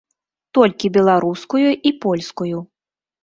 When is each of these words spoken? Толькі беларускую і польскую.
Толькі 0.57 0.89
беларускую 0.95 1.69
і 1.89 1.91
польскую. 2.05 2.57